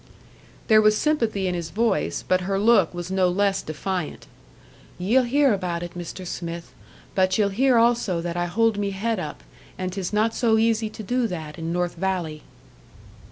There 0.67 0.81
was 0.81 0.97
sympathy 0.97 1.45
in 1.47 1.53
his 1.53 1.69
voice; 1.69 2.23
but 2.27 2.41
her 2.41 2.57
look 2.57 2.91
was 2.91 3.11
no 3.11 3.29
less 3.29 3.61
defiant. 3.61 4.25
"Ye'll 4.97 5.21
hear 5.25 5.53
about 5.53 5.83
it, 5.83 5.93
Mr. 5.93 6.25
Smith; 6.25 6.73
but 7.13 7.37
ye'll 7.37 7.49
hear 7.49 7.77
also 7.77 8.19
that 8.19 8.35
I 8.35 8.47
hold 8.47 8.79
me 8.79 8.89
head 8.89 9.19
up. 9.19 9.43
And 9.77 9.93
'tis 9.93 10.11
not 10.11 10.33
so 10.33 10.57
easy 10.57 10.89
to 10.89 11.03
do 11.03 11.27
that 11.27 11.59
in 11.59 11.71
North 11.71 11.93
Valley." 11.93 12.41